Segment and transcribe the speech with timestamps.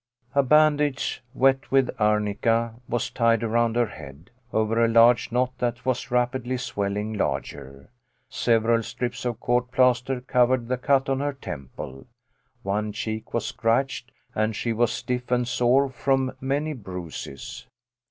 [0.33, 5.85] A bandage wet with arnica was tied around her head, over a large knot that
[5.85, 7.91] was rapidly swelling larger.
[8.27, 12.07] Several strips of court plaster covered the cut on her temple.
[12.63, 17.67] One cheek was scratched, and she was stiff and sore from many bruises.